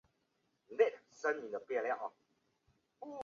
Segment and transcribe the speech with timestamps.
[0.01, 0.01] 旁边的人在说买
[1.83, 2.13] 卖很好
[2.99, 3.11] 赚